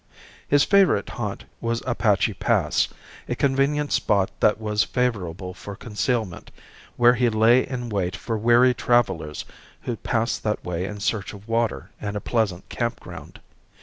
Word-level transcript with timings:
His 0.47 0.63
favorite 0.63 1.09
haunt 1.09 1.43
was 1.59 1.83
Apache 1.85 2.33
Pass, 2.33 2.87
a 3.29 3.35
convenient 3.35 3.91
spot 3.91 4.31
that 4.39 4.59
was 4.59 4.83
favorable 4.83 5.53
for 5.53 5.75
concealment, 5.75 6.49
where 6.97 7.13
he 7.13 7.29
lay 7.29 7.67
in 7.67 7.87
wait 7.87 8.15
for 8.15 8.35
weary 8.35 8.73
travelers 8.73 9.45
who 9.81 9.95
passed 9.97 10.41
that 10.41 10.65
way 10.65 10.85
in 10.85 10.99
search 11.01 11.33
of 11.35 11.47
water 11.47 11.91
and 12.01 12.15
a 12.15 12.19
pleasant 12.19 12.67
camp 12.67 12.99
ground. 12.99 13.39